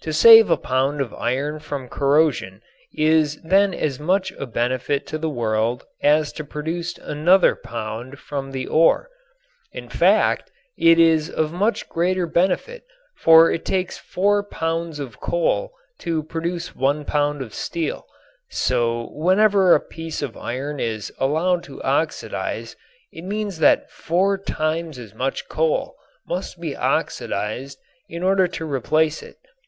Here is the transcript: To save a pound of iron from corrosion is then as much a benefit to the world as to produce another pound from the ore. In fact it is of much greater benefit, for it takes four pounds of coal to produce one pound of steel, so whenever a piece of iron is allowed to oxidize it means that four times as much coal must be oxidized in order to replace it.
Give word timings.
To 0.00 0.12
save 0.14 0.50
a 0.50 0.56
pound 0.56 1.00
of 1.00 1.12
iron 1.14 1.60
from 1.60 1.86
corrosion 1.86 2.62
is 2.96 3.40
then 3.42 3.74
as 3.74 4.00
much 4.00 4.32
a 4.32 4.46
benefit 4.46 5.06
to 5.08 5.18
the 5.18 5.28
world 5.28 5.84
as 6.02 6.32
to 6.32 6.44
produce 6.44 6.96
another 6.96 7.54
pound 7.54 8.18
from 8.18 8.50
the 8.50 8.66
ore. 8.66 9.10
In 9.72 9.88
fact 9.90 10.50
it 10.76 10.98
is 10.98 11.28
of 11.30 11.52
much 11.52 11.88
greater 11.88 12.26
benefit, 12.26 12.82
for 13.18 13.52
it 13.52 13.64
takes 13.64 13.98
four 13.98 14.42
pounds 14.42 14.98
of 14.98 15.20
coal 15.20 15.72
to 16.00 16.22
produce 16.24 16.74
one 16.74 17.04
pound 17.04 17.42
of 17.42 17.54
steel, 17.54 18.06
so 18.48 19.10
whenever 19.12 19.74
a 19.74 19.80
piece 19.80 20.22
of 20.22 20.36
iron 20.36 20.80
is 20.80 21.12
allowed 21.18 21.62
to 21.64 21.80
oxidize 21.82 22.74
it 23.12 23.22
means 23.22 23.58
that 23.58 23.90
four 23.90 24.36
times 24.38 24.98
as 24.98 25.14
much 25.14 25.48
coal 25.48 25.94
must 26.26 26.58
be 26.58 26.74
oxidized 26.74 27.78
in 28.08 28.24
order 28.24 28.48
to 28.48 28.64
replace 28.64 29.22
it. 29.22 29.36